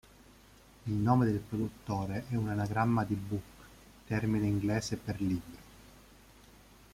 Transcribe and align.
Il 0.85 0.93
nome 0.95 1.27
del 1.27 1.37
produttore 1.37 2.23
è 2.27 2.33
un 2.35 2.49
anagramma 2.49 3.03
di 3.03 3.13
"book", 3.13 3.43
termine 4.07 4.47
inglese 4.47 4.95
per 4.97 5.21
libro. 5.21 5.59